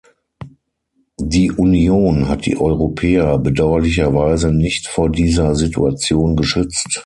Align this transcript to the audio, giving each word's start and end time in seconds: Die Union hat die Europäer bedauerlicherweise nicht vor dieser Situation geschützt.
Die 1.19 1.51
Union 1.51 2.27
hat 2.27 2.47
die 2.47 2.57
Europäer 2.57 3.37
bedauerlicherweise 3.37 4.51
nicht 4.51 4.87
vor 4.87 5.11
dieser 5.11 5.53
Situation 5.53 6.35
geschützt. 6.35 6.99